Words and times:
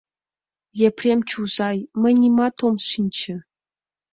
—Епрем 0.87 1.19
чузай, 1.29 1.77
мый 2.01 2.13
нимат 2.21 2.55
ом 2.67 2.75
шинче. 2.89 3.35